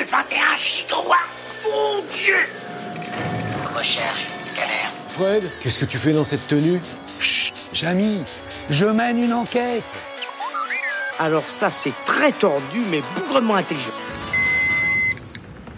[0.00, 2.36] 2,21 gigawatts Mon Dieu
[3.76, 4.88] Recherche, scanner.
[5.08, 6.80] Fred, qu'est-ce que tu fais dans cette tenue?
[7.20, 8.22] Chut, Jamy,
[8.70, 9.84] je mène une enquête.
[11.18, 13.92] Alors ça, c'est très tordu, mais bougrement intelligent.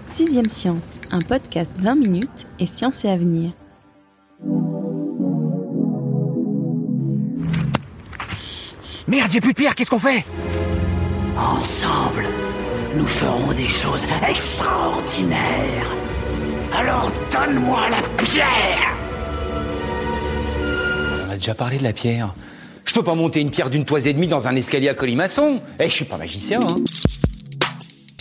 [0.07, 3.51] Sixième Science, un podcast 20 minutes et science et avenir.
[9.09, 10.25] Merde, j'ai plus de pierre, qu'est-ce qu'on fait?
[11.37, 12.29] Ensemble,
[12.97, 15.87] nous ferons des choses extraordinaires.
[16.75, 18.97] Alors donne-moi la pierre
[21.27, 22.35] On a déjà parlé de la pierre.
[22.85, 25.61] Je peux pas monter une pierre d'une toise et demie dans un escalier à colimaçon.
[25.79, 26.77] Eh, je suis pas magicien, hein.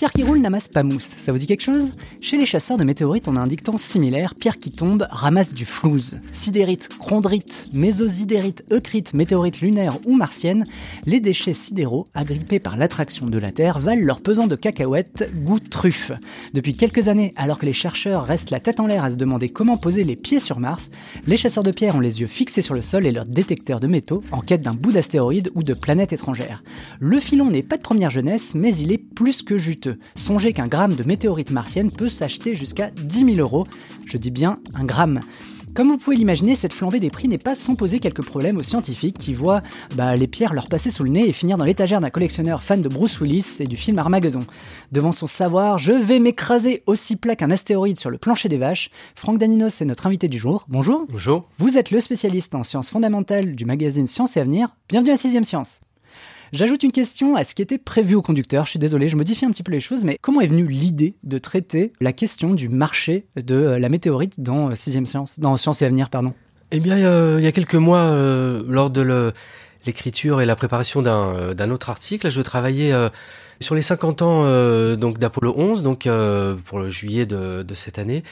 [0.02, 1.92] Pierre qui roule n'amasse pas mousse, ça vous dit quelque chose?
[2.22, 5.64] Chez les chasseurs de météorites, on a un dicton similaire, pierre qui tombe ramasse du
[5.64, 6.18] flouze.
[6.32, 10.66] Sidérite, chondrite, mésosidérite, eucrite, météorite lunaire ou martienne,
[11.06, 15.60] les déchets sidéraux, agrippés par l'attraction de la Terre, valent leur pesant de cacahuètes goût
[15.60, 16.12] truffe.
[16.56, 19.50] Depuis quelques années, alors que les chercheurs restent la tête en l'air à se demander
[19.50, 20.90] comment poser les pieds sur Mars,
[21.28, 23.86] les chasseurs de pierre ont les yeux fixés sur le sol et leurs détecteurs de
[23.86, 26.64] métaux en quête d'un bout d'astéroïde ou de planète étrangère.
[27.00, 29.91] Le filon n'est pas de première jeunesse, mais il est plus que juteux.
[30.16, 33.66] Songez qu'un gramme de météorite martienne peut s'acheter jusqu'à 10 000 euros.
[34.06, 35.22] Je dis bien un gramme.
[35.73, 38.64] Comme vous pouvez l'imaginer, cette flambée des prix n'est pas sans poser quelques problèmes aux
[38.64, 39.61] scientifiques qui voient
[39.95, 42.81] bah, les pierres leur passer sous le nez et finir dans l'étagère d'un collectionneur fan
[42.81, 44.45] de Bruce Willis et du film Armageddon.
[44.92, 48.89] Devant son savoir, je vais m'écraser aussi plat qu'un astéroïde sur le plancher des vaches.
[49.16, 50.66] Franck Daninos est notre invité du jour.
[50.67, 51.05] Bonjour.
[51.10, 51.48] Bonjour.
[51.58, 54.76] Vous êtes le spécialiste en sciences fondamentales du magazine Science et Avenir.
[54.89, 55.80] Bienvenue à 6ème Science.
[56.54, 58.66] J'ajoute une question à ce qui était prévu au conducteur.
[58.66, 61.16] Je suis désolé, je modifie un petit peu les choses, mais comment est venue l'idée
[61.23, 66.10] de traiter la question du marché de la météorite dans 6ème Science, dans et Avenir,
[66.10, 66.34] pardon?
[66.72, 69.32] Eh bien, euh, il y a quelques mois, euh, lors de
[69.86, 73.08] l'écriture et la préparation d'un, autre article, je travaillais euh,
[73.61, 77.76] sur les 50 ans euh, donc d'Apollo 11, donc euh, pour le juillet de, de,
[77.76, 78.23] cette année.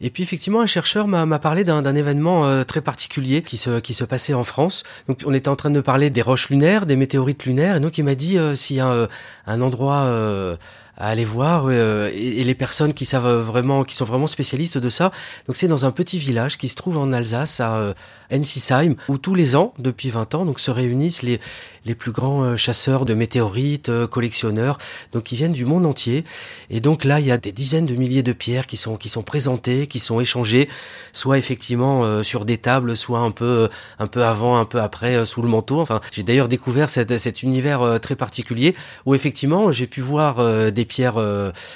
[0.00, 3.94] Et puis effectivement, un chercheur m'a, parlé d'un, événement euh, très particulier qui se, qui
[3.94, 4.84] se passait en France.
[5.06, 7.98] Donc on était en train de parler des roches lunaires, des météorites lunaires, et donc
[7.98, 9.08] il m'a dit s'il y a
[9.46, 10.56] un endroit
[10.98, 14.90] à aller voir euh, et, les personnes qui savent vraiment, qui sont vraiment spécialistes de
[14.90, 15.12] ça.
[15.46, 17.94] Donc c'est dans un petit village qui se trouve en Alsace à euh,
[18.32, 21.40] Ensisheim où tous les ans, depuis 20 ans, donc se réunissent les
[21.88, 24.78] les plus grands euh, chasseurs de météorites, euh, collectionneurs,
[25.12, 26.24] donc qui viennent du monde entier.
[26.70, 29.08] Et donc là, il y a des dizaines de milliers de pierres qui sont qui
[29.08, 30.68] sont présentées, qui sont échangées,
[31.12, 33.68] soit effectivement euh, sur des tables, soit un peu
[33.98, 35.80] un peu avant, un peu après sous le manteau.
[35.80, 40.84] Enfin, j'ai d'ailleurs découvert cet, cet univers très particulier où effectivement j'ai pu voir des
[40.84, 41.18] pierres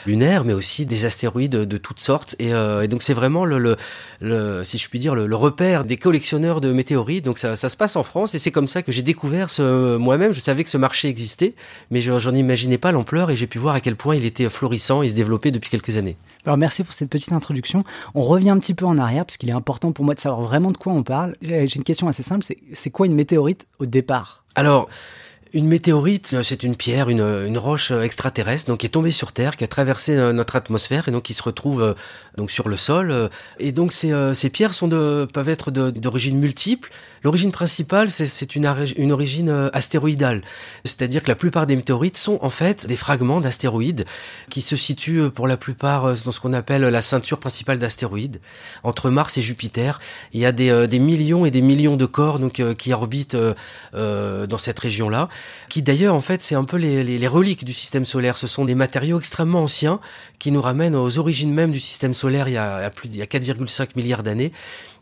[0.05, 2.37] lunaires, mais aussi des astéroïdes de toutes sortes.
[2.39, 3.77] Et, et donc c'est vraiment le, le,
[4.21, 7.25] le, si je puis dire, le, le, repère des collectionneurs de météorites.
[7.25, 9.97] Donc ça, ça se passe en France et c'est comme ça que j'ai découvert ce
[9.97, 11.55] moi-même, je savais que ce marché existait,
[11.91, 15.03] mais j'en imaginais pas l'ampleur et j'ai pu voir à quel point il était florissant
[15.03, 16.17] et se développait depuis quelques années.
[16.45, 17.85] Alors merci pour cette petite introduction.
[18.15, 20.43] On revient un petit peu en arrière parce qu'il est important pour moi de savoir
[20.43, 21.35] vraiment de quoi on parle.
[21.41, 24.45] J'ai une question assez simple, c'est quoi une météorite au départ?
[24.55, 24.89] Alors,
[25.55, 29.57] une météorite, c'est une pierre, une, une, roche extraterrestre, donc qui est tombée sur Terre,
[29.57, 31.95] qui a traversé notre atmosphère et donc qui se retrouve
[32.37, 33.31] donc sur le sol.
[33.59, 36.91] Et donc ces, ces pierres sont de, peuvent être d'origine multiple.
[37.23, 40.43] L'origine principale, c'est une, une origine astéroïdale,
[40.85, 44.07] c'est-à-dire que la plupart des météorites sont en fait des fragments d'astéroïdes
[44.51, 48.41] qui se situent pour la plupart dans ce qu'on appelle la ceinture principale d'astéroïdes
[48.83, 50.01] entre Mars et Jupiter.
[50.33, 53.37] Il y a des, des millions et des millions de corps donc qui orbitent
[53.95, 55.29] euh, dans cette région-là
[55.69, 58.39] qui d'ailleurs en fait c'est un peu les, reliques du système solaire.
[58.39, 60.01] Ce sont des matériaux extrêmement anciens
[60.39, 63.23] qui nous ramènent aux origines même du système solaire il y a, plus il y
[63.23, 64.53] a 4,5 milliards d'années.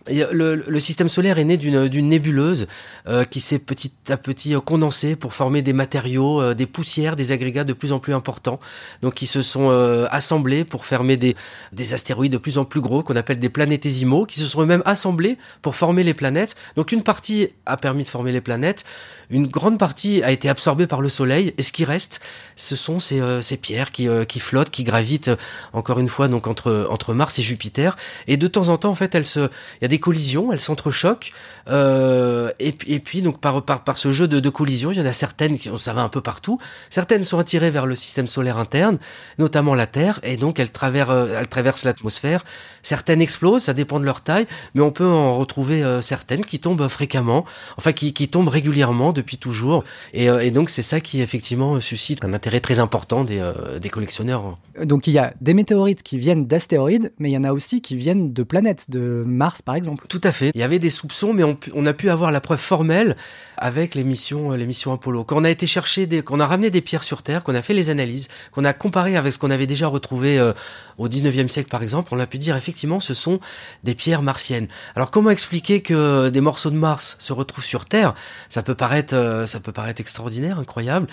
[0.09, 2.69] Le, le, système solaire est né d'une nébuleuse
[3.07, 7.33] euh, qui s'est petit à petit condensée pour former des matériaux, euh, des poussières, des
[7.33, 8.61] agrégats de plus en plus importants,
[9.03, 11.37] donc qui se sont euh, assemblés pour former des,
[11.73, 14.83] des astéroïdes de plus en plus gros qu'on appelle des planétésimaux, qui se sont eux-mêmes
[14.87, 16.57] assemblés pour former les planètes.
[16.77, 18.85] Donc une partie a permis de former les planètes,
[19.29, 22.21] une grande partie a été absorbée par le Soleil, et ce qui reste,
[22.57, 25.31] ce sont ces, ces pierres qui, qui flottent, qui gravitent
[25.75, 28.95] encore une fois donc entre entre Mars et Jupiter, et de temps en temps en
[28.95, 29.51] fait elles se,
[29.83, 31.33] y a des collisions, elles s'entrechoquent.
[31.69, 33.63] Euh, et, puis donc par,
[33.99, 36.59] ce jeu de, collisions, il y en a certaines qui ça va un peu partout.
[36.89, 38.99] Certaines sont attirées vers le système solaire interne,
[39.39, 42.45] notamment la Terre, et donc elles traversent, elles traversent l'atmosphère.
[42.83, 46.89] Certaines explosent, ça dépend de leur taille, mais on peut en retrouver certaines qui tombent
[46.89, 47.45] fréquemment,
[47.77, 49.85] enfin qui, tombent régulièrement depuis toujours.
[50.15, 54.55] Et, donc c'est ça qui effectivement suscite un intérêt très important des collectionneurs.
[54.83, 57.83] Donc il y a des météorites qui viennent d'astéroïdes, mais il y en a aussi
[57.83, 59.80] qui viennent de planètes, de Mars par exemple.
[60.09, 60.51] Tout à fait.
[60.55, 63.17] Il y avait des soupçons, mais on, a pu avoir la preuve formelle
[63.57, 65.25] avec les missions, missions Apollo.
[65.25, 67.75] Quand on a été chercher, qu'on a ramené des pierres sur Terre, qu'on a fait
[67.75, 70.53] les analyses, qu'on a comparé avec ce qu'on avait déjà retrouvé euh,
[70.99, 73.41] au 19e siècle par exemple, on a pu dire effectivement ce sont
[73.85, 74.69] des pierres martiennes.
[74.97, 78.15] Alors comment expliquer que des morceaux de Mars se retrouvent sur Terre?
[78.49, 81.07] Ça peut paraître, euh, ça peut paraître extraordinaire, incroyable.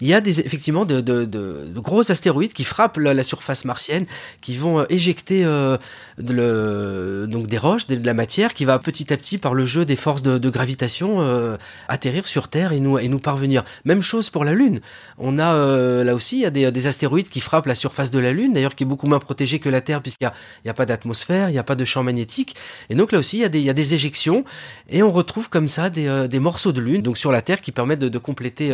[0.00, 4.06] Il y a effectivement de, de, gros astéroïdes qui frappent la, la, surface martienne,
[4.40, 5.76] qui vont euh, éjecter euh,
[6.18, 9.96] donc des roches, de, de, matière, qui va petit à petit par le jeu des
[9.96, 11.56] forces de, gravitation euh,
[11.88, 13.64] atterrir sur Terre et nous, et nous parvenir.
[13.84, 14.80] Même chose pour la Lune.
[15.18, 18.10] On a euh, là aussi il y a des, des, astéroïdes qui frappent la surface
[18.10, 20.30] de la Lune, d'ailleurs qui est beaucoup moins protégée que la Terre puisqu'il
[20.64, 22.56] n'y a, a, pas d'atmosphère, il n'y a pas de champ magnétique.
[22.90, 24.44] Et donc là aussi il y a des, il y a des éjections
[24.88, 27.60] et on retrouve comme ça des, euh, des morceaux de Lune donc sur la Terre
[27.60, 28.72] qui permettent de, compléter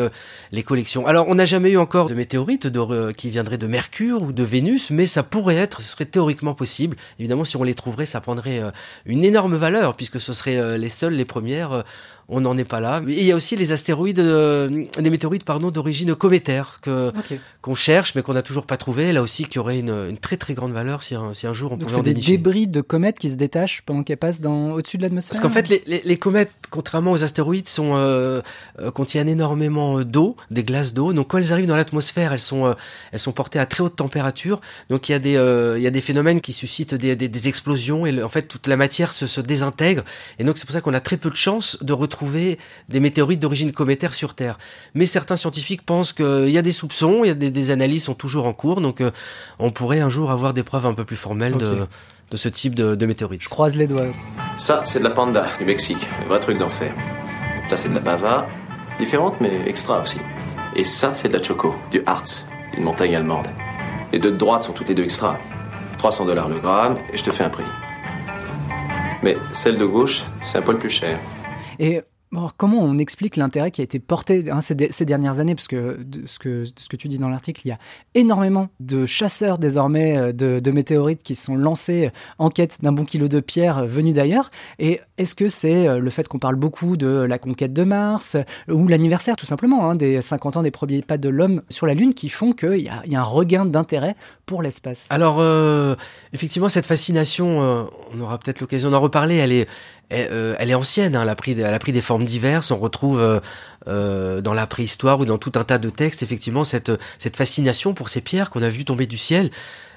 [0.53, 1.07] les collections.
[1.07, 2.69] Alors on n'a jamais eu encore de météorites
[3.17, 6.97] qui viendraient de Mercure ou de Vénus, mais ça pourrait être, ce serait théoriquement possible.
[7.19, 8.63] Évidemment si on les trouverait, ça prendrait
[9.07, 11.85] une énorme valeur puisque ce seraient les seules, les premières
[12.31, 13.03] on n'en est pas là.
[13.09, 17.41] Et il y a aussi les astéroïdes, euh, des météorites pardon d'origine cométaire que okay.
[17.61, 19.12] qu'on cherche mais qu'on n'a toujours pas trouvé.
[19.12, 21.73] Là aussi, qui aurait une, une, très très grande valeur si un, si un jour
[21.73, 22.32] on Donc pouvait en des dénicher.
[22.32, 25.31] débris de comètes qui se détachent pendant qu'elles passent dans au-dessus de l'atmosphère.
[25.31, 28.41] Parce qu'en fait, les, les, les, comètes, contrairement aux astéroïdes, sont euh,
[28.79, 31.12] euh, contiennent énormément d'eau, des glaces d'eau.
[31.12, 32.73] Donc quand elles arrivent dans l'atmosphère, elles sont euh,
[33.11, 34.61] elles sont portées à très haute température.
[34.88, 37.49] Donc il y a des il y a des phénomènes qui suscitent des, des, des
[37.49, 40.03] explosions et le, en fait toute la matière se, se désintègre.
[40.38, 42.19] Et donc c'est pour ça qu'on a très peu de chances de retrouver
[42.88, 44.58] des météorites d'origine cométaire sur Terre.
[44.94, 48.05] Mais certains scientifiques pensent qu'il y a des soupçons, il y a des, des, analyses
[48.05, 49.11] sont toujours en cours, donc euh,
[49.58, 51.64] on pourrait un jour avoir des preuves un peu plus formelles okay.
[51.64, 51.87] de,
[52.31, 53.43] de, ce type de, de météorites.
[53.43, 54.06] Je croise les doigts.
[54.56, 56.94] Ça, c'est de la panda du Mexique, un vrai truc d'enfer.
[57.67, 58.49] Ça, c'est de la bava,
[58.99, 60.19] différente mais extra aussi.
[60.76, 62.46] Et ça, c'est de la choco, du Harz,
[62.76, 63.49] une montagne allemande.
[64.12, 65.38] Les deux de droite sont toutes les deux extra.
[65.99, 67.64] 300 dollars le gramme, et je te fais un prix.
[69.22, 71.19] Mais celle de gauche, c'est un poil plus cher.
[71.78, 72.00] Et
[72.56, 75.56] Comment on explique l'intérêt qui a été porté hein, ces, dernières années?
[75.56, 77.79] Parce que ce, que tu dis dans l'article, il y a
[78.15, 83.27] énormément de chasseurs désormais euh, de, météorites qui sont lancés en quête d'un bon kilo
[83.27, 84.53] de pierre venu d'ailleurs.
[84.79, 88.37] Et est-ce que c'est euh, le fait qu'on parle beaucoup de la conquête de Mars
[88.69, 91.94] ou l'anniversaire tout simplement hein, des 50 ans des premiers pas de l'homme sur la
[91.94, 94.15] Lune qui font qu'il y, a un regain d'intérêt
[94.47, 95.06] pour l'espace?
[95.11, 95.94] Alors, euh,
[96.32, 99.69] effectivement, cette fascination, euh, on aura peut-être l'occasion d'en reparler, elle est,
[100.11, 102.71] elle, euh, elle, est ancienne, hein, elle, a pris, elle a pris des formes diverses.
[102.71, 103.41] On retrouve euh,
[103.89, 107.95] euh, dans la préhistoire ou dans tout un tas de textes, effectivement, cette, cette fascination
[107.95, 109.51] pour ces pierres qu'on a vues tomber du ciel.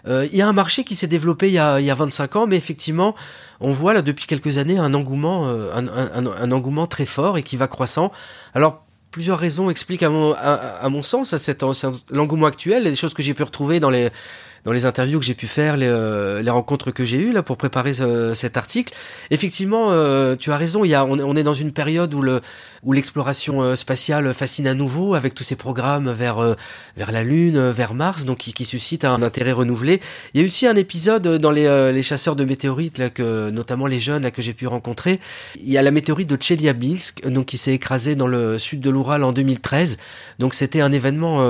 [0.08, 1.96] Euh, il y a un marché qui s'est développé il y, a, il y a
[1.96, 3.16] 25 ans, mais effectivement,
[3.60, 7.44] on voit là depuis quelques années un engouement, un, un, un engouement très fort et
[7.44, 8.12] qui va croissant.
[8.54, 8.84] Alors,
[9.14, 11.64] plusieurs raisons expliquent à mon, à, mon sens à cet,
[12.10, 14.10] l'engouement actuel, et des choses que j'ai pu retrouver dans les
[14.66, 17.44] dans les interviews que j'ai pu faire, les, euh, les rencontres que j'ai eues là
[17.44, 18.94] pour préparer ce, cet article.
[19.30, 20.84] Effectivement, euh, tu as raison.
[20.86, 22.42] Il y a, on, on, est dans une période où le
[22.84, 26.56] où l'exploration euh, spatiale fascine à nouveau avec tous ces programmes vers euh,
[26.98, 30.02] vers la Lune, vers Mars, donc qui, qui suscite un intérêt renouvelé.
[30.34, 33.50] Il y a aussi un épisode dans les, euh, les chasseurs de météorites là que
[33.50, 35.20] notamment les jeunes là que j'ai pu rencontrer.
[35.56, 38.90] Il y a la météorite de Tcheliabinsk, donc qui s'est écrasée dans le sud de
[38.90, 39.98] l'Oural en 2013.
[40.40, 41.42] Donc c'était un événement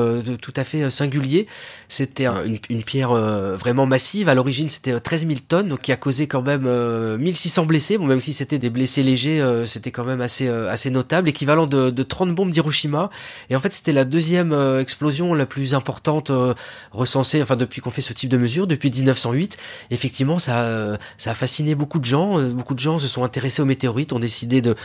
[0.41, 1.47] tout à fait singulier.
[1.89, 4.29] C'était un, une, une pierre euh, vraiment massive.
[4.29, 7.97] À l'origine, c'était 13 000 tonnes, donc qui a causé quand même euh, 1600 blessés.
[7.97, 11.29] Bon, même si c'était des blessés légers, euh, c'était quand même assez euh, assez notable,
[11.29, 13.09] équivalent de, de 30 bombes d'Hiroshima.
[13.49, 16.31] Et en fait, c'était la deuxième euh, explosion la plus importante
[16.91, 19.57] recensée, enfin depuis qu'on fait ce type de mesure, depuis 1908.
[19.91, 22.39] Effectivement, ça ça a fasciné beaucoup de gens.
[22.41, 24.75] Beaucoup de gens se sont intéressés aux météorites, ont décidé de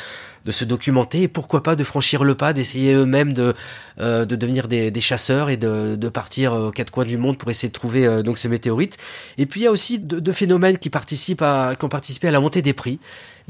[0.49, 3.53] de se documenter et pourquoi pas de franchir le pas, d'essayer eux-mêmes de,
[4.01, 7.37] euh, de devenir des, des, chasseurs et de, de partir aux quatre coins du monde
[7.37, 8.97] pour essayer de trouver euh, donc ces météorites.
[9.37, 12.31] Et puis il y a aussi deux, phénomènes qui participent à, qui ont participé à
[12.31, 12.99] la montée des prix.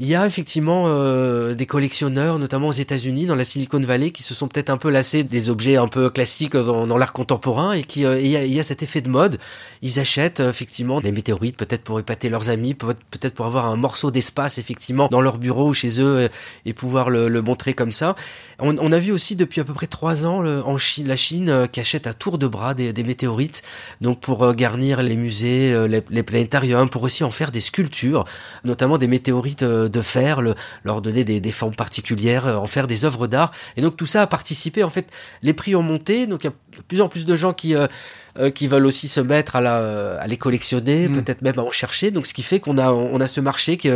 [0.01, 4.23] Il y a effectivement euh, des collectionneurs, notamment aux États-Unis, dans la Silicon Valley, qui
[4.23, 7.83] se sont peut-être un peu lassés des objets un peu classiques dans, l'art contemporain et
[7.83, 9.39] qui euh, il y, a, cet effet de mode.
[9.81, 13.75] Ils achètent euh, effectivement des météorites, peut-être pour épater leurs amis, peut-être pour avoir un
[13.75, 16.29] morceau d'espace effectivement dans leur bureau ou chez eux
[16.65, 18.15] et, pouvoir le, montrer comme ça.
[18.59, 22.13] On, a vu aussi depuis à peu près trois ans la Chine qui achète à
[22.13, 23.63] tour de bras des, des météorites,
[23.99, 28.25] donc pour garnir les musées, les, les planétariums, pour aussi en faire des sculptures,
[28.63, 30.01] notamment des météorites de
[30.41, 33.51] le, leur donner des, des, formes particulières, en faire des œuvres d'art.
[33.77, 34.83] Et donc tout ça a participé.
[34.83, 37.35] En fait, les prix ont monté, donc il y a de plus en plus de
[37.35, 37.87] gens qui euh,
[38.37, 41.13] euh, qui veulent aussi se mettre à, la, à les collectionner, mmh.
[41.13, 42.11] peut-être même à en chercher.
[42.11, 43.89] Donc, ce qui fait qu'on a, on a ce marché qui,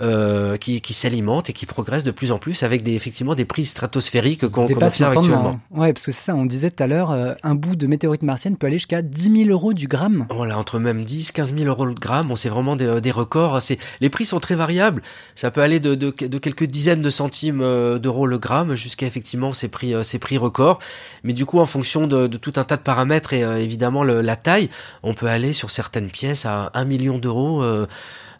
[0.00, 3.44] euh, qui, qui s'alimente et qui progresse de plus en plus avec des, effectivement des
[3.44, 5.60] prix stratosphériques qu'on qu observe actuellement.
[5.70, 8.22] Ouais, parce que c'est ça, on disait tout à l'heure, euh, un bout de météorite
[8.22, 10.26] martienne peut aller jusqu'à 10 000 euros du gramme.
[10.30, 12.32] Voilà, entre même 10, 15 000 euros le gramme.
[12.32, 13.62] On sait vraiment des, des records.
[13.62, 15.00] C'est, les prix sont très variables.
[15.36, 19.06] Ça peut aller de, de, de quelques dizaines de centimes euh, d'euros le gramme jusqu'à
[19.06, 20.80] effectivement ces prix, ces prix records.
[21.22, 24.20] Mais du coup, en fonction de, de tout un tas de paramètres et évidemment le,
[24.20, 24.70] la taille,
[25.02, 27.62] on peut aller sur certaines pièces à 1 million d'euros.
[27.62, 27.86] Euh,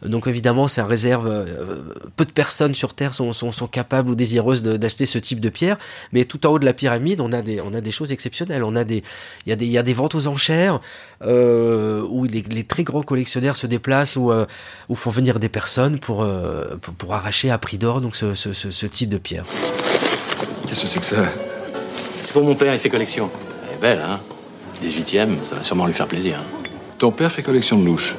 [0.05, 1.83] donc évidemment, ça réserve euh,
[2.17, 5.49] peu de personnes sur Terre sont, sont, sont capables ou désireuses d'acheter ce type de
[5.49, 5.79] pierre.
[6.13, 8.63] Mais tout en haut de la pyramide, on a des, on a des choses exceptionnelles.
[8.63, 9.03] On a des,
[9.47, 10.81] il y a des, il y a des ventes aux enchères
[11.23, 14.47] euh, où les, les, très grands collectionneurs se déplacent ou, euh,
[14.89, 18.35] ou font venir des personnes pour, euh, pour, pour, arracher à prix d'or donc ce,
[18.35, 19.45] ce, ce, ce, type de pierre.
[20.67, 21.25] Qu'est-ce que c'est que ça?
[22.23, 23.31] C'est pour mon père, il fait collection.
[23.75, 24.21] Elle est belle, hein
[24.85, 26.41] 18ème, ça va sûrement lui faire plaisir.
[26.99, 28.17] Ton père fait collection de louches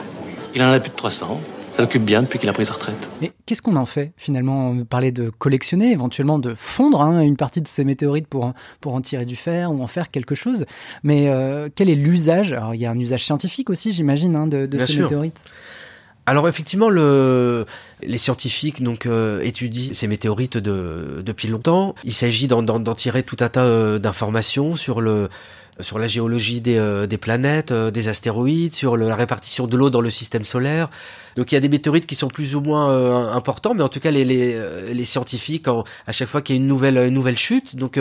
[0.54, 1.40] Il en a plus de 300.
[1.72, 3.10] Ça l'occupe bien depuis qu'il a pris sa retraite.
[3.22, 4.70] Mais qu'est-ce qu'on en fait finalement?
[4.70, 8.96] On parlait de collectionner, éventuellement de fondre hein, une partie de ces météorites pour, pour
[8.96, 10.66] en tirer du fer ou en faire quelque chose.
[11.04, 12.54] Mais euh, quel est l'usage?
[12.54, 15.04] Alors il y a un usage scientifique aussi, j'imagine, hein, de, de ces sûr.
[15.04, 15.44] météorites.
[16.28, 17.66] Alors effectivement, le,
[18.02, 21.94] les scientifiques donc euh, étudient ces météorites de, depuis longtemps.
[22.04, 25.30] Il s'agit d'en tirer tout un tas euh, d'informations sur le
[25.80, 29.76] sur la géologie des, euh, des planètes, euh, des astéroïdes, sur le, la répartition de
[29.76, 30.90] l'eau dans le système solaire.
[31.36, 33.90] Donc il y a des météorites qui sont plus ou moins euh, importants, mais en
[33.90, 34.58] tout cas les, les,
[34.94, 38.00] les scientifiques, en, à chaque fois qu'il y a une nouvelle, une nouvelle chute, donc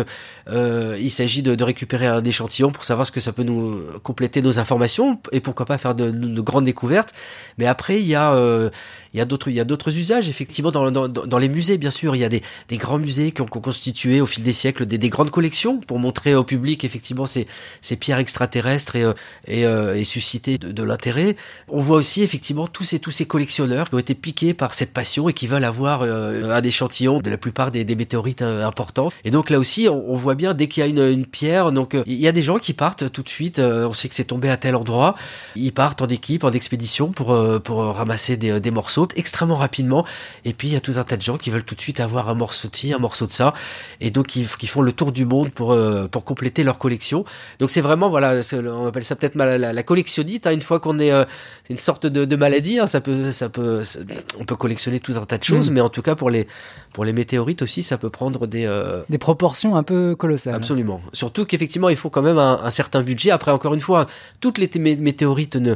[0.51, 3.81] euh, il s'agit de, de, récupérer un échantillon pour savoir ce que ça peut nous
[4.03, 7.13] compléter nos informations et pourquoi pas faire de, de grandes découvertes.
[7.59, 8.71] Mais après il y a euh,
[9.15, 11.79] il y a d'autres il y a d'autres usages effectivement dans, dans, dans, les musées
[11.79, 14.27] bien sûr il y a des, des grands musées qui ont, qui ont, constitué au
[14.27, 17.47] fil des siècles des, des, grandes collections pour montrer au public effectivement ces,
[17.81, 19.05] ces pierres extraterrestres et,
[19.47, 21.37] et, et susciter de, l'intérêt
[21.69, 24.93] on voit aussi effectivement tous ces tous ces collectionneurs qui ont été piqués par cette
[24.93, 29.13] passion et qui veulent avoir euh, un échantillon de la plupart des, météorites euh, importants
[29.25, 32.03] et donc là aussi on, voit bien dès qu'il y a une, pierre donc euh,
[32.07, 34.51] il y a des gens qui partent tout de suite on sait que c'est tombé
[34.51, 35.15] à tel endroit
[35.57, 40.05] ils partent en équipe en expédition pour pour ramasser des, morceaux extrêmement rapidement.
[40.45, 42.01] Et puis il y a tout un tas de gens qui veulent tout de suite
[42.01, 43.55] avoir un morceau de ci, un morceau de ça,
[44.01, 47.25] et donc ils, qui font le tour du monde pour euh, pour compléter leur collection.
[47.59, 50.47] Donc c'est vraiment voilà, on appelle ça peut-être la, la, la, collectionnite.
[50.47, 51.25] Hein, une fois qu'on est euh,
[51.71, 54.01] une sorte de, de maladie, hein, ça peut ça peut ça,
[54.39, 55.75] on peut collectionner tout un tas de choses, mmh.
[55.75, 56.47] mais en tout cas pour les
[56.93, 59.03] pour les météorites aussi, ça peut prendre des euh...
[59.09, 60.55] des proportions un peu colossales.
[60.55, 61.01] Absolument.
[61.13, 63.31] Surtout qu'effectivement il faut quand même un, un certain budget.
[63.31, 64.07] Après encore une fois,
[64.41, 65.75] toutes les météorites ne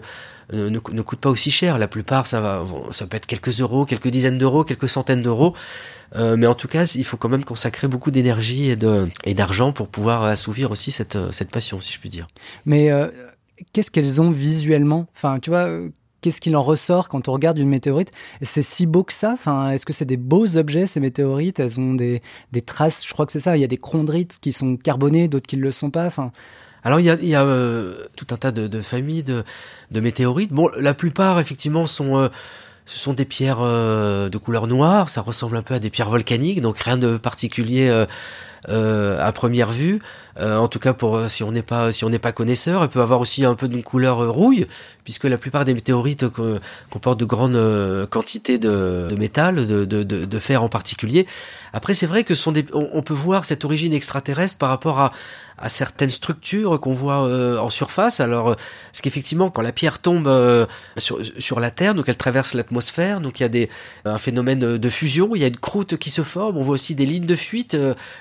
[0.53, 1.79] ne, ne, ne coûte pas aussi cher.
[1.79, 5.55] La plupart, ça va, ça peut être quelques euros, quelques dizaines d'euros, quelques centaines d'euros.
[6.17, 9.89] Euh, mais en tout cas, il faut quand même consacrer beaucoup d'énergie et d'argent pour
[9.89, 12.29] pouvoir assouvir aussi cette cette passion, si je puis dire.
[12.65, 13.09] Mais euh,
[13.73, 15.07] qu'est-ce qu'elles ont visuellement?
[15.15, 15.69] Enfin, tu vois.
[16.21, 18.11] Qu'est-ce qu'il en ressort quand on regarde une météorite?
[18.43, 19.31] C'est si beau que ça?
[19.35, 21.61] Enfin, Est-ce que c'est des beaux objets, ces météorites?
[21.61, 24.41] Elles ont des, des traces, je crois que c'est ça, il y a des chondrites
[24.41, 26.07] qui sont carbonées, d'autres qui ne le sont pas.
[26.07, 26.33] Enfin,
[26.89, 29.45] alors il y a, euh, tout un tas de, familles de,
[29.91, 30.55] de, météorites.
[30.55, 32.29] Bon, la plupart effectivement sont euh,
[32.87, 35.11] ce sont des pierres euh, de couleur noire.
[35.11, 37.91] Ça ressemble un peu à des pierres volcaniques, donc rien de particulier
[38.69, 40.01] euh, à première vue.
[40.41, 43.01] en tout cas pour si on n'est pas si on n'est pas connaisseur, elle peut
[43.01, 44.67] avoir aussi un peu d'une couleur rouille,
[45.05, 46.27] puisque la plupart des météorites
[46.91, 51.27] comportent de grandes quantités de, de métal, de, de, de, fer en particulier.
[51.73, 55.01] Après, c'est vrai que ce sont des, on, peut voir cette origine extraterrestre par rapport
[55.01, 55.13] à
[55.59, 58.21] à certaines structures qu'on voit euh, en surface.
[58.21, 58.55] Alors, euh,
[58.93, 63.21] parce qu'effectivement, quand la pierre tombe euh, sur, sur la Terre, donc elle traverse l'atmosphère,
[63.21, 63.69] donc il y a des,
[64.05, 66.95] un phénomène de fusion, il y a une croûte qui se forme, on voit aussi
[66.95, 67.77] des lignes de fuite,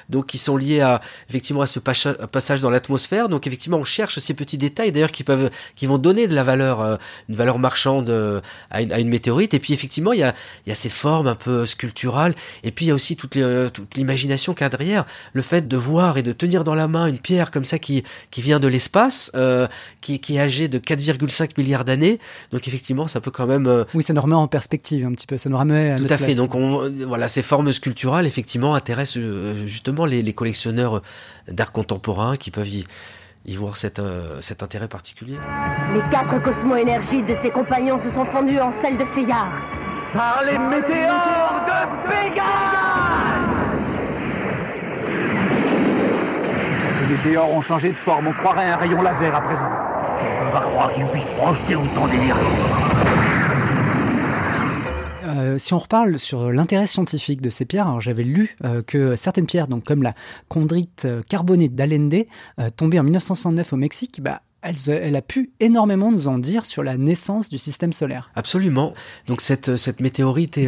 [0.09, 3.29] donc qui sont liés à effectivement à ce passage dans l'atmosphère.
[3.29, 6.43] Donc effectivement, on cherche ces petits détails d'ailleurs qui peuvent, qui vont donner de la
[6.43, 6.95] valeur, euh,
[7.29, 9.53] une valeur marchande euh, à une, à une météorite.
[9.53, 10.33] Et puis effectivement, il y a,
[10.65, 12.35] il y a ces formes un peu sculpturales.
[12.63, 13.35] Et puis il y a aussi toute,
[13.95, 15.05] l'imagination qu'il y a derrière.
[15.33, 18.03] Le fait de voir et de tenir dans la main une pierre comme ça qui,
[18.31, 19.67] qui vient de l'espace, euh,
[20.01, 22.19] qui, qui est âgée de 4,5 milliards d'années.
[22.51, 23.85] Donc effectivement, ça peut quand même.
[23.93, 25.37] Oui, ça nous remet en perspective un petit peu.
[25.37, 25.91] Ça nous remet.
[25.91, 26.35] À Tout à fait.
[26.35, 29.23] Donc on, voilà, ces formes sculpturales effectivement intéressent
[29.65, 31.01] justement les, les collectionneurs
[31.47, 32.85] d'art contemporain qui peuvent y,
[33.45, 35.37] y voir cet, euh, cet intérêt particulier.
[35.93, 39.47] Les quatre cosmo-énergies de ses compagnons se sont fondues en celles de Seyar.
[40.13, 42.77] Par les météores de Pégase
[46.97, 49.67] Ces météores ont changé de forme, on croirait un rayon laser à présent.
[50.19, 52.96] Je ne peux pas croire qu'ils puissent projeter autant d'énergie.
[55.57, 59.47] Euh, si on reparle sur l'intérêt scientifique de ces pierres, j'avais lu euh, que certaines
[59.47, 60.13] pierres, donc comme la
[60.49, 62.25] chondrite euh, carbonée d'Allende,
[62.75, 66.97] tombée en 1969 au Mexique, bah, elle, a pu énormément nous en dire sur la
[66.97, 68.31] naissance du système solaire.
[68.35, 68.93] Absolument.
[69.27, 69.69] Donc cette,
[70.01, 70.67] météorite est,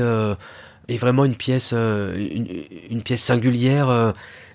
[0.98, 4.14] vraiment une pièce, une, pièce singulière.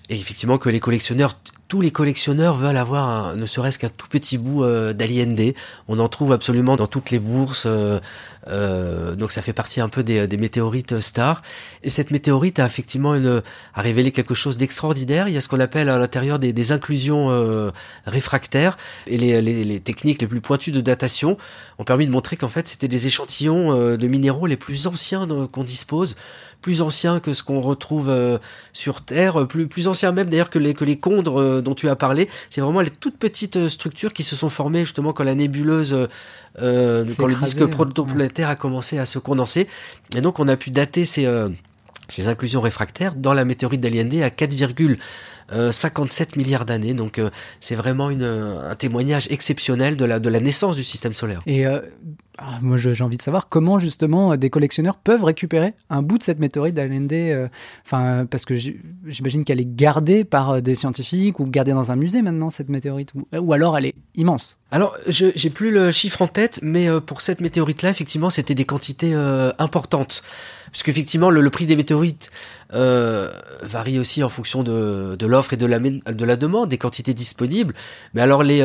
[0.09, 1.33] et effectivement que les collectionneurs
[1.67, 5.53] tous les collectionneurs veulent avoir ne serait-ce qu'un tout petit bout euh, d'Allende.
[5.87, 7.65] On en trouve absolument dans toutes les bourses.
[7.65, 7.99] Euh,
[8.47, 11.41] euh, donc ça fait partie un peu des, météorites stars.
[11.83, 15.27] Et cette météorite a effectivement a révélé quelque chose d'extraordinaire.
[15.27, 17.71] Il y a ce qu'on appelle à l'intérieur des, inclusions euh,
[18.05, 18.77] réfractaires.
[19.07, 21.37] Et les, techniques les plus pointues de datation
[21.77, 25.27] ont permis de montrer qu'en fait c'était des échantillons euh, de minéraux les plus anciens
[25.51, 26.15] qu'on dispose
[26.61, 28.39] plus anciens que ce qu'on retrouve euh,
[28.73, 31.89] sur Terre, plus, plus anciens même d'ailleurs que les, que les condres euh, dont tu
[31.89, 32.29] as parlé.
[32.49, 36.07] C'est vraiment les toutes petites euh, structures qui se sont formées justement quand la nébuleuse,
[36.61, 39.67] euh, quand le disque protoplanétaire a commencé à se condenser.
[40.15, 41.27] Et donc on a pu dater ces,
[42.09, 46.93] ces inclusions réfractaires dans la météorite d'Aliende à 4,57 milliards d'années.
[46.93, 47.21] Donc
[47.59, 51.41] c'est vraiment une, un témoignage exceptionnel de la, de la naissance du système solaire.
[51.45, 51.65] Et
[52.37, 56.17] ah, moi, j'ai envie de savoir comment justement euh, des collectionneurs peuvent récupérer un bout
[56.17, 57.13] de cette météorite d'Allende.
[57.13, 57.47] Euh,
[57.85, 61.95] enfin, parce que j'imagine qu'elle est gardée par euh, des scientifiques ou gardée dans un
[61.95, 64.57] musée maintenant cette météorite, ou, alors elle est immense.
[64.71, 69.13] Alors, j'ai plus le chiffre en tête, mais pour cette météorite-là, effectivement, c'était des quantités
[69.57, 70.21] importantes,
[70.75, 72.31] parce qu'effectivement, le, le, prix des météorites
[72.71, 77.13] varie aussi en fonction de, de l'offre et de la de la demande, des quantités
[77.13, 77.73] disponibles.
[78.13, 78.61] Mais alors les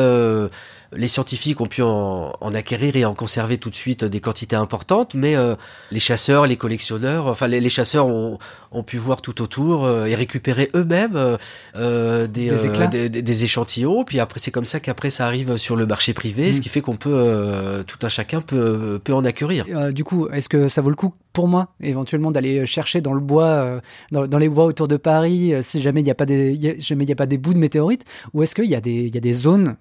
[0.97, 5.15] les scientifiques ont pu en, acquérir et en conserver tout de suite des quantités importantes,
[5.15, 5.55] mais euh,
[5.93, 8.39] les chasseurs, les collectionneurs, enfin les, chasseurs ont,
[8.85, 11.37] pu voir tout autour euh, et récupérer eux-mêmes
[11.77, 12.51] euh, des,
[13.09, 14.05] des, échantillons.
[14.05, 16.63] Puis après, c'est comme ça qu'après ça arrive sur le marché privé, ce mm.
[16.63, 19.93] qui fait qu'on peut, tout un chacun peut, peut en acquérir.
[19.93, 22.00] du coup, est-ce que ça vaut le coup pour moi, éventuellement,
[22.31, 23.81] d'aller chercher dans le bois,
[24.13, 27.09] dans, les bois autour de Paris, si jamais il n'y a pas des, jamais il
[27.09, 28.05] y a pas des bouts de météorites,
[28.35, 29.77] ou est-ce qu'il y a y a des zones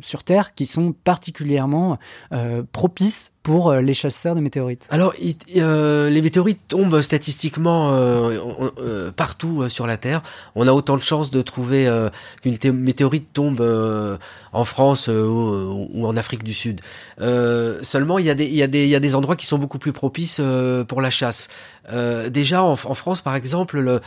[0.00, 1.98] sur Terre qui sont particulièrement
[2.32, 4.88] euh, propices pour euh, les chasseurs de météorites?
[4.90, 5.14] Alors,
[5.56, 7.66] euh, les météorites tombent statistiquement
[9.14, 10.22] partout sur la Terre.
[10.54, 11.88] On a autant de chances de trouver
[12.42, 13.60] qu'une météorite tombe
[14.52, 16.80] en France ou, en Afrique du Sud.
[17.18, 19.92] seulement, il y, a y a il y a des endroits qui sont beaucoup plus
[19.92, 20.40] propices
[20.88, 21.45] pour la chasse.
[22.30, 24.00] Déjà, en, France, par exemple, le,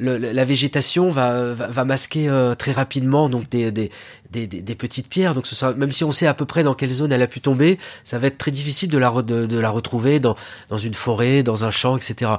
[0.00, 3.90] la végétation va, masquer euh, très rapidement donc des,
[4.30, 5.34] petites pierres.
[5.34, 7.78] Donc même si on sait à peu près dans quelle zone elle a pu tomber,
[8.04, 10.36] ça va être très difficile de la, retrouver dans,
[10.82, 12.32] une forêt, dans un champ, etc.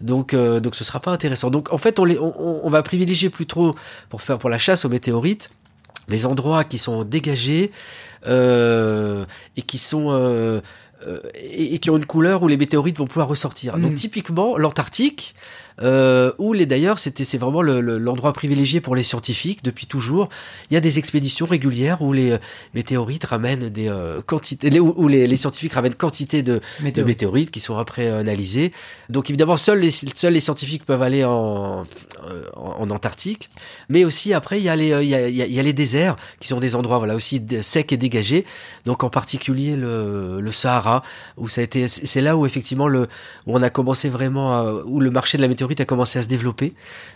[0.00, 1.50] Donc euh, donc ce sera pas intéressant.
[1.50, 3.74] Donc en fait on, va privilégier plus trop
[4.10, 5.50] pour faire pour la chasse aux météorites
[6.08, 7.70] des endroits qui sont dégagés
[8.26, 9.24] euh,
[9.56, 10.60] et qui sont euh,
[11.34, 13.78] et, qui ont une couleur où les météorites vont pouvoir ressortir.
[13.78, 13.94] Donc mm.
[13.94, 15.34] typiquement l'Antarctique,
[15.80, 20.28] euh, où les d'ailleurs c'était c'est vraiment l'endroit privilégié pour les scientifiques depuis toujours.
[20.70, 22.38] Il y a des expéditions régulières où les euh,
[22.74, 27.60] météorites ramènent des euh, quantités, où, les, les, scientifiques ramènent quantité de, de, météorites qui
[27.60, 28.72] sont après analysées.
[29.08, 31.86] Donc évidemment seuls les seuls les scientifiques peuvent aller en,
[32.56, 33.50] en, Antarctique,
[33.88, 36.16] mais aussi après il y a les il y a, il y a les déserts
[36.40, 38.44] qui sont des endroits voilà aussi secs et dégagés.
[38.84, 41.02] Donc en particulier le, le Sahara
[41.36, 43.02] où ça a été c'est là où effectivement le
[43.46, 46.28] où on a commencé vraiment où le marché de la météorite a commencé à se
[46.28, 46.74] développer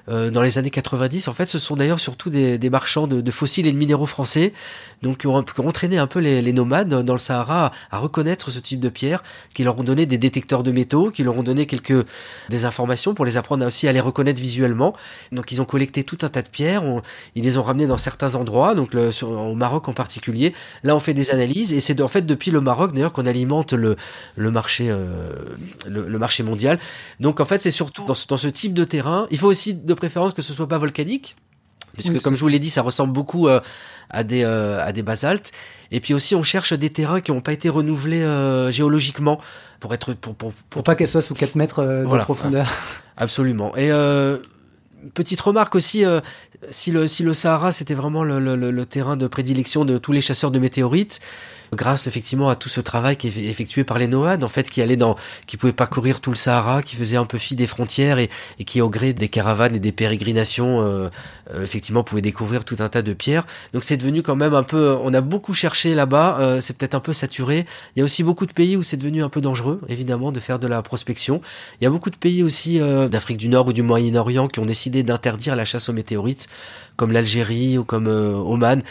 [0.09, 1.29] euh, dans les années 90.
[1.29, 4.53] En fait, ce sont d'ailleurs surtout des, marchands de, fossiles et de minéraux français,
[5.03, 8.81] donc qui ont, entraîné un peu les, nomades dans le Sahara à, reconnaître ce type
[8.81, 9.23] de pierres,
[9.55, 12.07] qui leur ont donné des détecteurs de métaux, qui leur ont donné quelques
[12.49, 14.95] des informations pour les apprendre aussi à les reconnaître visuellement.
[15.33, 16.83] Donc, ils ont collecté tout un tas de pierres,
[17.35, 20.55] ils les ont ramenées dans certains endroits, donc au Maroc en particulier.
[20.83, 23.73] Là, on fait des analyses et c'est en fait depuis le Maroc d'ailleurs qu'on alimente
[23.75, 23.97] euh,
[24.37, 24.51] le
[26.19, 26.79] marché mondial.
[27.21, 29.27] Donc en fait, c'est surtout dans ce, dans ce type de terrain.
[29.31, 31.37] Il faut aussi de préférence que ce soit pas volcanique,
[31.95, 33.61] puisque Oui, comme je vous l'ai dit, ça ressemble beaucoup euh,
[34.11, 35.53] à des euh, à des basaltes.
[35.91, 39.39] Et puis aussi, on cherche des terrains qui n'ont pas été renouvelés euh, géologiquement
[39.81, 42.25] pour être pour pour, Pour pas qu'elle soit sous 4 mètres euh, de Voilà.
[42.25, 42.67] profondeur.
[43.17, 43.77] Absolument.
[43.77, 43.91] Et
[45.15, 46.21] petite remarque aussi, euh,
[46.71, 49.99] si le si le Sahara c'était vraiment le, le- le- le terrain de prédilection de
[49.99, 51.21] tous les chasseurs de météorites,
[51.75, 54.83] grâce effectivement à tout ce travail qui est effectué par les nomades, en fait, qui
[54.83, 58.19] allaient dans, qui pouvaient parcourir tout le Sahara, qui faisaient un peu fi des frontières
[58.19, 61.09] et, et qui au gré des caravanes et des pérégrinations, euh,
[61.55, 63.47] euh, effectivement, pouvaient découvrir tout un tas de pierres.
[63.73, 66.95] Donc c'est devenu quand même un peu, on a beaucoup cherché là-bas, euh, c'est peut-être
[66.95, 67.67] un peu saturé.
[67.97, 70.41] Il y a aussi beaucoup de pays où c'est devenu un peu dangereux, évidemment, de
[70.41, 71.41] faire de la prospection.
[71.81, 74.61] Il y a beaucoup de pays aussi euh, d'Afrique du Nord ou du Moyen-Orient qui
[74.61, 76.49] ont décidé d'interdire la chasse aux météorites,
[76.97, 78.83] comme l'Algérie ou comme euh, Oman.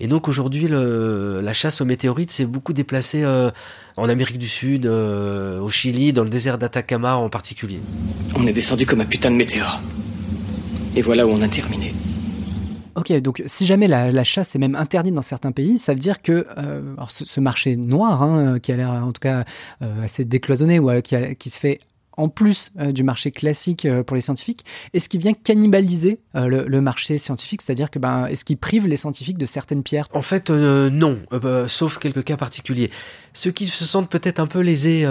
[0.00, 3.50] Et donc aujourd'hui, la chasse aux météorites s'est beaucoup déplacée euh,
[3.96, 7.80] en Amérique du Sud, euh, au Chili, dans le désert d'Atacama en particulier.
[8.36, 9.80] On est descendu comme un putain de météore.
[10.94, 11.94] Et voilà où on a terminé.
[12.94, 16.00] Ok, donc si jamais la, la chasse est même interdite dans certains pays, ça veut
[16.00, 19.44] dire que euh, alors ce, ce marché noir, hein, qui a l'air en tout cas
[19.82, 21.78] euh, assez décloisonné ou euh, qui, a- qui se fait
[22.18, 26.66] en plus euh, du marché classique euh, pour les scientifiques, est-ce qu'il vient cannibaliser euh,
[26.66, 27.62] le, marché scientifique?
[27.62, 30.08] C'est-à-dire que ben, est-ce qu'il prive les scientifiques de certaines pierres?
[30.12, 32.90] En fait, non, bah, sauf quelques cas particuliers.
[33.34, 35.06] Ceux qui se sentent peut-être un peu lésés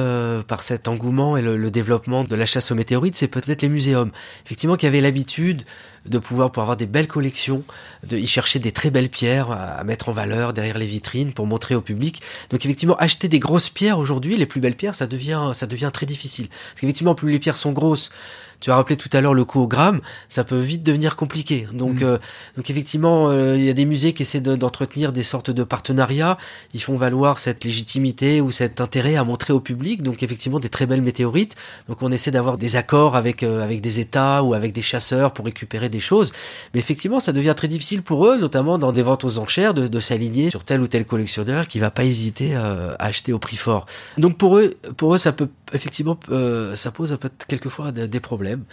[0.48, 3.70] par cet engouement et le, le développement de la chasse aux météorites, c'est peut-être les
[3.70, 4.12] muséums.
[4.46, 5.64] Effectivement, qui avaient l'habitude
[6.08, 7.64] de pouvoir, pour avoir des belles collections,
[8.08, 11.48] de y chercher des très belles pierres à, mettre en valeur derrière les vitrines pour
[11.48, 12.22] montrer au public.
[12.50, 15.92] Donc effectivement, acheter des grosses pierres aujourd'hui, les plus belles pierres, ça devient, ça devient
[15.94, 16.48] très difficile.
[16.48, 18.12] Parce qu'effectivement, plus les pierres sont grosses,
[18.60, 21.68] tu as rappelé tout à l'heure le coût au gramme, ça peut vite devenir compliqué.
[21.74, 22.06] Donc, Mm.
[22.06, 22.18] euh,
[22.56, 25.64] donc effectivement, euh, il y a des musées qui essaient de- d'entretenir des sortes de
[25.64, 26.38] partenariats.
[26.74, 30.02] Ils font valoir cette légitimité ou cet intérêt à montrer au public.
[30.04, 31.56] Donc effectivement, des très belles météorites.
[31.88, 35.34] Donc on essaie d'avoir des accords avec euh, avec des États ou avec des chasseurs
[35.34, 36.34] pour récupérer des choses.
[36.74, 39.88] Mais effectivement, ça devient très difficile pour eux, notamment dans des ventes aux enchères, de,
[39.88, 43.40] de s'aligner sur tel ou tel collectionneur qui va pas hésiter euh, à acheter au
[43.40, 43.86] prix fort.
[44.18, 48.08] Donc pour eux, pour eux, ça peut effectivement, euh, ça pose un peu quelquefois des
[48.08, 48.66] des problèmes.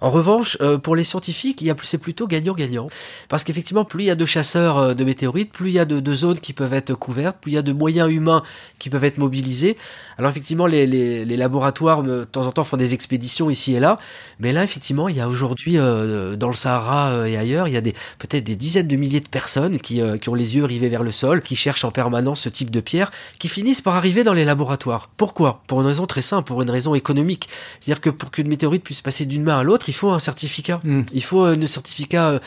[0.00, 2.86] En revanche, euh, pour les scientifiques, c'est plutôt gagnant-gagnant.
[3.28, 5.84] Parce qu'effectivement, plus il y a de chasseurs euh, de météorites, plus il y a
[5.84, 8.42] de, zones qui peuvent être couvertes, plus il y a de moyens humains
[8.78, 9.76] qui peuvent être mobilisés.
[10.16, 13.74] Alors effectivement, les, les, les laboratoires, euh, de temps en temps, font des expéditions ici
[13.74, 13.98] et là.
[14.38, 17.82] Mais là, effectivement, il y a aujourd'hui, dans le Sahara et ailleurs, il y a
[17.82, 21.12] peut-être des dizaines de milliers de personnes qui, qui ont les yeux rivés vers le
[21.12, 24.44] sol, qui cherchent en permanence ce type de pierre, qui finissent par arriver dans les
[24.44, 25.10] laboratoires.
[25.16, 25.62] Pourquoi?
[25.66, 27.48] Pour une raison très simple, pour une raison économique.
[27.80, 30.80] C'est-à-dire que pour qu'une météorite puisse passer d'une main à l'autre, il faut un certificat.
[31.12, 32.38] Il faut un certificat euh,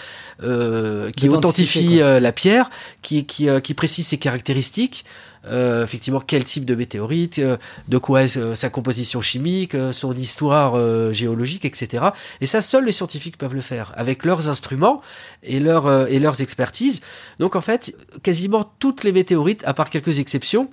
[0.43, 2.69] euh, qui authentifie euh, la pierre,
[3.01, 5.05] qui, qui, euh, qui précise ses caractéristiques.
[5.47, 9.91] Euh, effectivement, quel type de météorite, euh, de quoi est euh, sa composition chimique, euh,
[9.91, 12.05] son histoire euh, géologique, etc.
[12.41, 15.01] Et ça, seuls les scientifiques peuvent le faire, avec leurs instruments
[15.41, 17.01] et, leur, euh, et leurs expertises.
[17.39, 20.69] Donc en fait, quasiment toutes les météorites, à part quelques exceptions,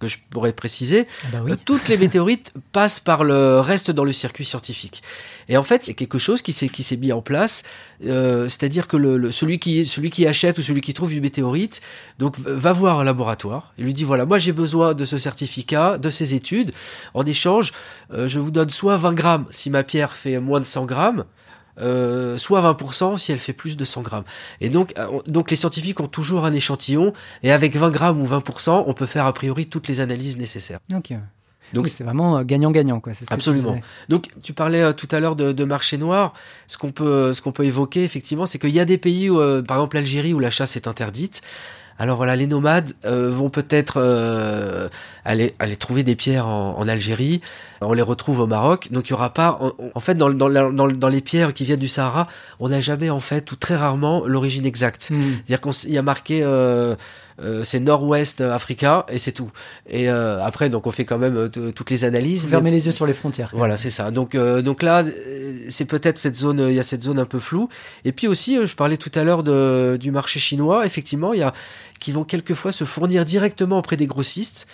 [0.00, 1.52] que je pourrais préciser, Ah bah oui.
[1.52, 5.02] euh, toutes les météorites passent par le reste dans le circuit scientifique.
[5.48, 7.62] Et en fait, il y a quelque chose qui s'est qui s'est mis en place,
[8.04, 11.22] euh, c'est-à-dire que le, le- celui qui celui qui achète ou celui qui trouve une
[11.22, 11.80] météorite,
[12.18, 15.98] donc va voir un laboratoire et lui dit voilà, moi j'ai besoin de ce certificat,
[15.98, 16.72] de ces études.
[17.14, 17.72] En échange,
[18.12, 21.24] euh, je vous donne soit 20 grammes si ma pierre fait moins de 100 grammes.
[21.80, 24.24] Euh, soit 20% si elle fait plus de 100 grammes.
[24.60, 27.12] Et donc, euh, on- donc les scientifiques ont toujours un échantillon
[27.42, 30.80] et avec 20 grammes ou 20%, on peut faire a priori toutes les analyses nécessaires.
[30.94, 31.12] Ok.
[31.72, 33.12] Donc Oui, c'est vraiment euh, gagnant-gagnant, quoi.
[33.12, 33.80] ce Absolument.
[34.08, 36.32] Donc tu parlais euh, tout à l'heure de, de marché noir.
[36.68, 39.40] Ce qu'on peut, ce qu'on peut évoquer effectivement, c'est qu'il y a des pays, où,
[39.40, 41.42] euh, par exemple l'Algérie, où la chasse est interdite.
[41.98, 44.88] Alors voilà, les nomades euh, vont peut-être euh,
[45.24, 47.40] aller, aller trouver des pierres en, en Algérie.
[47.80, 48.88] On les retrouve au Maroc.
[48.92, 51.64] Donc il y aura pas, en, en fait, dans, dans, dans, dans les pierres qui
[51.64, 52.26] viennent du Sahara,
[52.60, 55.10] on n'a jamais en fait ou très rarement l'origine exacte.
[55.10, 55.22] Mm.
[55.46, 56.96] C'est-à-dire qu'il y a marqué euh,
[57.42, 59.50] euh, c'est Nord-Ouest Africa et c'est tout.
[59.88, 62.44] Et euh, après, donc on fait quand même euh, toutes les analyses.
[62.44, 63.50] mais- Fermer les yeux sur les frontières.
[63.52, 64.10] voilà, c'est ça.
[64.10, 67.18] Donc, euh, donc là, euh, c'est peut-être cette zone, euh, il y a cette zone
[67.18, 67.68] un peu floue.
[68.04, 70.86] Et puis aussi, euh, je parlais tout à l'heure de- du marché chinois.
[70.86, 71.52] Effectivement, il y a
[72.00, 74.66] qui vont quelquefois se fournir directement auprès des grossistes.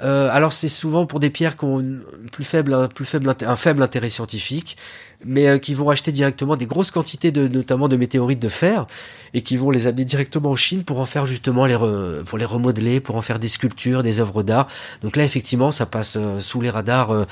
[0.00, 1.84] Euh, alors c'est souvent pour des pierres qui ont
[2.32, 4.76] plus faible, un plus faible, un faible intérêt scientifique,
[5.24, 8.86] mais euh, qui vont acheter directement des grosses quantités de, notamment de météorites de fer,
[9.34, 12.38] et qui vont les amener directement en Chine pour en faire justement les, re- pour
[12.38, 14.66] les remodeler, pour en faire des sculptures, des œuvres d'art.
[15.02, 17.24] Donc là effectivement, ça passe euh, sous les radars euh,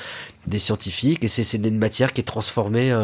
[0.46, 2.94] des scientifiques, et c'est c'est une matière qui est transformée.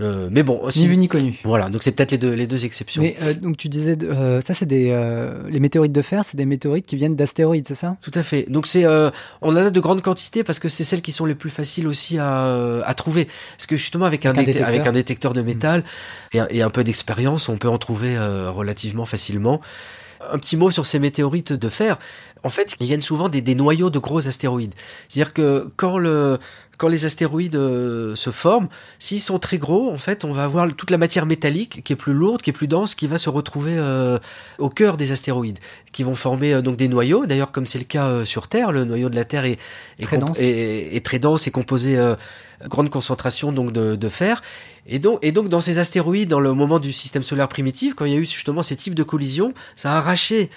[0.00, 1.38] Euh, mais bon, ni vu ni connu.
[1.44, 3.02] Voilà, donc c'est peut-être les deux, les deux exceptions.
[3.02, 6.36] Mais euh, donc tu disais, euh, ça c'est des euh, les météorites de fer, c'est
[6.38, 7.96] des météorites qui viennent d'astéroïdes, c'est ça?
[8.00, 8.46] Tout à fait.
[8.50, 9.10] Donc c'est, euh,
[9.42, 11.86] on en a de grandes quantités parce que c'est celles qui sont les plus faciles
[11.86, 13.28] aussi à, euh, à trouver.
[13.56, 14.68] Parce que justement avec un, Avec un déte- détecteur.
[14.68, 15.84] avec un détecteur de métal
[16.32, 19.60] et, un- et un peu d'expérience, on peut en trouver euh, relativement facilement.
[20.32, 21.98] Un petit mot sur ces météorites de fer.
[22.44, 24.72] En fait, ils viennent souvent des, des noyaux de gros astéroïdes.
[25.08, 26.38] C'est-à-dire que quand le
[26.82, 28.66] quand les astéroïdes euh, se forment,
[28.98, 31.96] s'ils sont très gros, en fait, on va avoir toute la matière métallique qui est
[31.96, 34.18] plus lourde, qui est plus dense, qui va se retrouver euh,
[34.58, 35.60] au cœur des astéroïdes,
[35.92, 37.24] qui vont former euh, donc des noyaux.
[37.24, 39.58] D'ailleurs, comme c'est le cas sur Terre, le noyau de la Terre est,
[40.00, 40.40] est Très dense.
[40.40, 41.96] est- est très dense et composé
[42.68, 44.40] grande concentration donc de, de fer.
[44.86, 48.04] Et donc, et donc dans ces astéroïdes, dans le moment du système solaire primitif, quand
[48.04, 50.50] il y a eu justement ces types de collisions, ça a arraché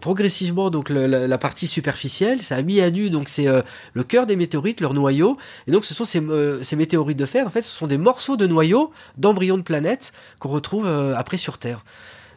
[0.00, 3.46] progressivement donc le- la, la partie superficielle, ça a mis à nu donc c'est
[3.94, 5.36] le cœur des météorites, leur noyau.
[5.66, 7.98] Et donc ce sont ces, euh, ces météorites de fer, en fait, ce sont des
[7.98, 11.84] morceaux de noyaux d'embryons de planètes qu'on retrouve euh, après sur Terre.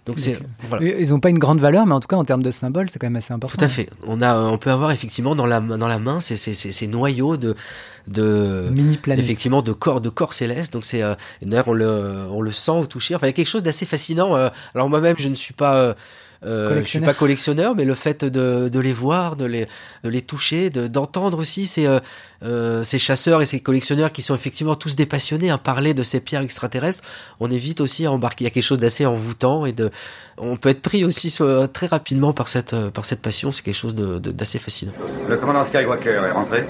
[0.05, 0.97] Donc c'est voilà.
[0.99, 2.97] Ils n'ont pas une grande valeur, mais en tout cas en termes de symboles, c'est
[2.97, 3.57] quand même assez important.
[3.57, 3.89] Tout à fait.
[4.07, 7.55] On a, on peut avoir effectivement dans la dans la main ces, ces, noyaux de
[8.07, 9.23] de Mini planètes.
[9.23, 10.73] effectivement de corps de corps célestes.
[10.73, 13.13] Donc c'est euh, d'ailleurs on le on le sent au toucher.
[13.13, 14.35] Enfin il y a quelque chose d'assez fascinant.
[14.35, 15.95] Euh, alors moi-même je ne suis pas
[16.41, 19.65] je suis pas collectionneur, mais le fait de, de les voir, de les,
[20.03, 21.99] de les toucher, de- d'entendre aussi ces, euh,
[22.43, 26.03] euh, ces chasseurs et ces collectionneurs qui sont effectivement tous des passionnés à parler de
[26.03, 27.01] ces pierres extraterrestres,
[27.41, 28.43] on évite aussi à embarquer.
[28.43, 29.89] Il y a quelque chose d'assez envoûtant et de,
[30.39, 33.51] on peut être pris aussi euh, très rapidement par cette, euh, par cette passion.
[33.51, 34.93] C'est quelque chose de- de- d'assez fascinant.
[35.27, 36.63] Le commandant Skywalker est rentré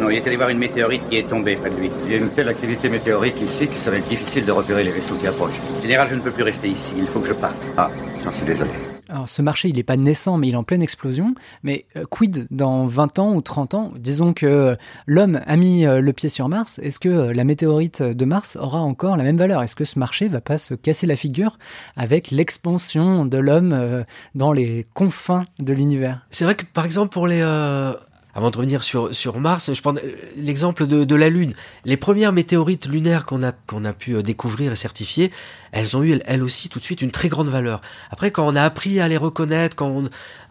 [0.00, 1.90] Non, il est allé voir une météorite qui est tombée près de lui.
[2.06, 5.14] Il y a une telle activité météorique ici qu'il serait difficile de repérer les vaisseaux
[5.16, 5.60] qui approchent.
[5.82, 6.94] Général, je ne peux plus rester ici.
[6.96, 7.56] Il faut que je parte.
[7.76, 7.90] Ah,
[8.24, 8.70] j'en suis désolé.
[9.08, 11.34] Alors ce marché, il n'est pas naissant, mais il est en pleine explosion.
[11.62, 13.92] Mais euh, quid dans 20 ans ou 30 ans?
[13.98, 14.74] Disons que euh,
[15.06, 16.78] l'homme a mis euh, le pied sur Mars.
[16.82, 19.62] Est-ce que euh, la météorite de Mars aura encore la même valeur?
[19.62, 21.58] Est-ce que ce marché va pas se casser la figure
[21.94, 24.02] avec l'expansion de l'homme euh,
[24.34, 26.26] dans les confins de l'univers?
[26.30, 27.92] C'est vrai que par exemple pour les euh,
[28.34, 29.94] avant de revenir sur, Mars, je prends
[30.36, 31.52] l'exemple de, la Lune.
[31.84, 35.30] Les premières météorites lunaires qu'on a, qu'on a pu euh, découvrir et certifier,
[35.72, 37.80] elles ont eu elles- aussi tout de suite une très grande valeur.
[38.10, 40.04] Après, quand on a appris à les reconnaître, quand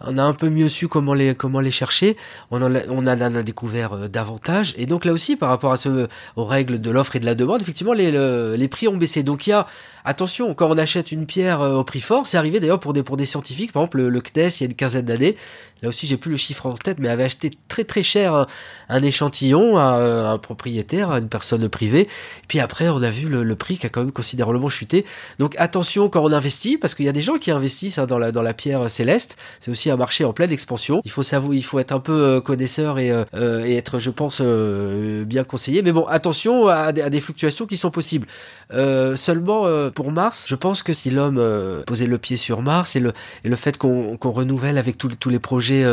[0.03, 2.17] on, a un peu mieux su comment les, comment les chercher,
[2.49, 4.73] on en a, découvert euh, davantage.
[4.77, 7.35] Et donc là aussi, par rapport à ce, aux règles de l'offre et de la
[7.35, 9.23] demande, effectivement, les, le- les prix ont baissé.
[9.23, 9.67] Donc il y a,
[10.05, 13.03] attention, quand on achète une pierre euh, au prix fort, c'est arrivé d'ailleurs pour des,
[13.03, 15.35] pour des scientifiques, par exemple le, CNES, il y a une quinzaine d'années,
[15.81, 18.47] là aussi j'ai plus le chiffre en tête, mais avait acheté très très cher
[18.89, 22.07] un, échantillon à, euh, un propriétaire, à une personne privée.
[22.47, 25.05] Puis après, on a vu le, le prix qui a quand même considérablement chuté.
[25.39, 28.17] Donc attention quand on investit, parce qu'il y a des gens qui investissent hein, dans,
[28.17, 29.37] la, dans la pierre céleste.
[29.59, 31.01] C'est aussi un marché en pleine expansion.
[31.05, 33.99] Il faut savoir, il faut être un peu euh, connaisseur et, euh, euh, et être,
[33.99, 35.81] je pense, euh, bien conseillé.
[35.81, 38.27] Mais bon, attention à, des- à des fluctuations qui sont possibles.
[38.73, 41.41] Euh, seulement pour Mars, je pense que si l'homme
[41.85, 43.11] posait le pied sur Mars et le,
[43.43, 45.85] et le fait qu'on renouvelle avec tous tous les projets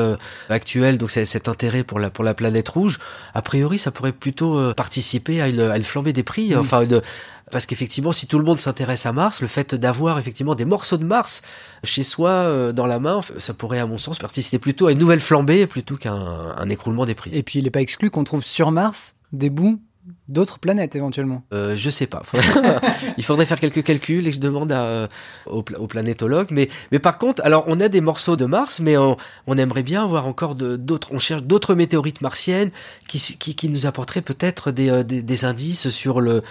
[0.49, 2.99] actuels, donc cet intérêt pour la, pour la planète rouge,
[3.35, 6.55] a priori ça pourrait plutôt participer à une, à une flambée des prix.
[6.57, 7.03] Enfin, une,
[7.51, 10.97] parce qu'effectivement, si tout le monde s'intéresse à Mars, le fait d'avoir effectivement des morceaux
[10.97, 11.43] de Mars
[11.85, 14.99] chez soi euh, dans la main, ça pourrait, à mon sens, participer plutôt à une
[14.99, 17.31] nouvelle flambée plutôt qu'à un, un écroulement des prix.
[17.35, 19.81] Et puis il n'est pas exclu qu'on trouve sur Mars des bouts
[20.27, 21.43] d'autres planètes éventuellement.
[21.53, 22.23] Euh, je sais pas.
[23.19, 25.07] Il faudrait faire quelques calculs et je demande à, euh,
[25.47, 26.49] aux, pla- aux planétologues.
[26.51, 29.83] Mais, mais par contre, alors on a des morceaux de Mars, mais on, on aimerait
[29.83, 31.09] bien avoir encore d'autres.
[31.13, 32.71] On cherche d'autres météorites martiennes
[33.07, 36.43] qui, s- qui, qui nous apporteraient peut-être des, euh, des, des indices sur le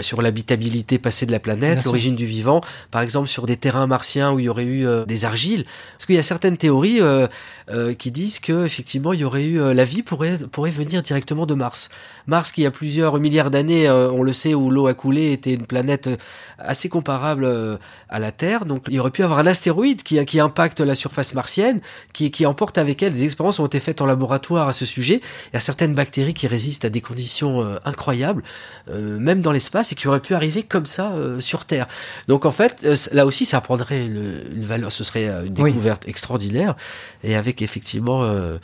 [0.00, 4.32] sur l'habitabilité passée de la planète, l'origine du vivant, par exemple sur des terrains martiens
[4.32, 5.64] où il y aurait eu euh, des argiles.
[5.92, 7.26] Parce qu'il y a certaines théories euh,
[7.70, 11.46] euh, qui disent que effectivement il y aurait eu la vie pourrait pourrait venir directement
[11.46, 11.88] de Mars.
[12.26, 15.32] Mars qui il y a plusieurs milliards d'années, on le sait, où l'eau a coulé,
[15.32, 16.10] était une planète
[16.58, 17.48] assez comparable
[18.10, 18.66] à la Terre.
[18.66, 21.80] Donc il y aurait pu avoir un astéroïde qui, qui impacte la surface martienne,
[22.12, 25.22] qui, qui emporte avec elle des expériences ont été faites en laboratoire à ce sujet.
[25.52, 28.42] Il y a certaines bactéries qui résistent à des conditions incroyables,
[28.92, 31.86] même dans l'espace, et qui auraient pu arriver comme ça euh, sur Terre.
[32.28, 35.54] Donc en fait, euh, là aussi, ça prendrait une, une valeur, ce serait euh, une
[35.60, 35.70] Oui.
[35.72, 36.76] découverte extraordinaire,
[37.24, 38.58] et avec effectivement euh,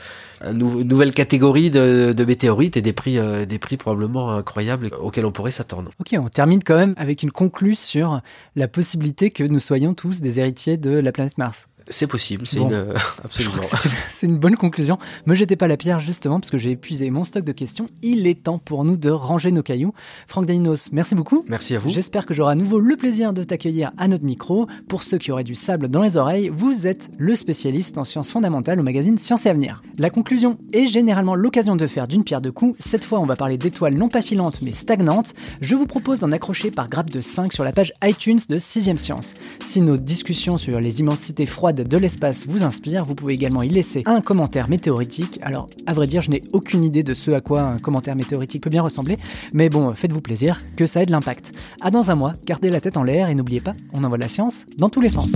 [0.45, 4.91] une nou- une nouvelle catégorie de, de météorites et des prix, des prix probablement incroyables
[5.01, 5.91] auxquels on pourrait s'attendre.
[6.01, 8.21] Ok, on termine quand même avec une conclusion sur
[8.55, 11.69] la possibilité que nous soyons tous des héritiers de la planète Mars.
[11.89, 12.69] C'est possible, c'est Bon.
[12.71, 12.95] une...
[13.25, 13.63] absolument.
[14.11, 14.99] C'est une bonne conclusion.
[15.27, 17.87] Me jetez pas la pierre justement parce que j'ai épuisé mon stock de questions.
[18.03, 19.93] Il est temps pour nous de ranger nos cailloux.
[20.27, 21.45] Franck Daninos, merci beaucoup.
[21.49, 21.91] Merci à vous.
[21.91, 24.67] J'espère que j'aurai à nouveau le plaisir de t'accueillir à notre micro.
[24.89, 28.31] Pour ceux qui auraient du sable dans les oreilles, vous êtes le spécialiste en sciences
[28.31, 29.83] fondamentales au magazine Science et Avenir.
[29.99, 32.79] La conclusion est généralement l'occasion de faire d'une pierre deux coups.
[32.83, 35.35] Cette fois, on va parler d'étoiles non pas filantes mais stagnantes.
[35.61, 38.99] Je vous propose d'en accrocher par grappe de 5 sur la page iTunes de 6ème
[38.99, 39.35] Science.
[39.65, 43.69] Si nos discussions sur les immensités froides de l'espace vous inspirent, vous pouvez également y
[43.69, 45.39] laisser un commentaire météoritique.
[45.43, 48.63] Alors, à vrai dire, je n'ai aucune idée de ce à quoi un commentaire météoritique
[48.63, 49.19] peut bien ressembler,
[49.53, 51.53] mais bon, faites-vous plaisir, que ça ait de l'impact.
[51.81, 54.29] À dans un mois, gardez la tête en l'air et n'oubliez pas, on envoie la
[54.29, 55.33] science dans tous les sens.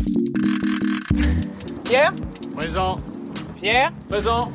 [1.85, 2.13] Pierre?
[2.55, 3.01] Présent.
[3.61, 3.93] Pierre?
[4.09, 4.53] Présent.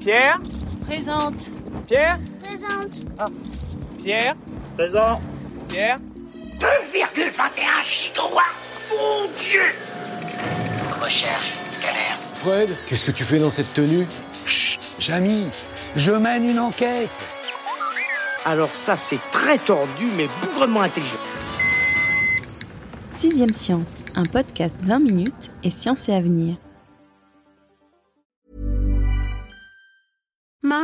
[0.00, 0.40] Pierre?
[0.86, 1.50] Présente.
[1.86, 2.18] Pierre?
[2.42, 3.04] Présente.
[4.02, 4.36] Pierre?
[4.76, 5.20] Présent.
[5.68, 5.96] Pierre?
[6.60, 9.93] 2,21 gigawatts Mon Dieu
[11.04, 12.16] Recherche, scanner.
[12.32, 14.06] Fred, qu'est-ce que tu fais dans cette tenue?
[14.46, 15.44] Chut Jamy,
[15.96, 17.10] je mène une enquête.
[18.46, 21.18] Alors ça, c'est très tordu, mais bougrement intelligent.
[23.10, 26.56] Sixième Science, un podcast 20 minutes et science et avenir.